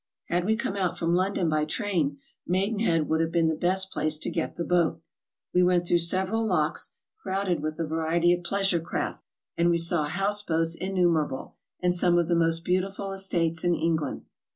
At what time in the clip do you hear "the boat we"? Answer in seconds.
4.55-5.61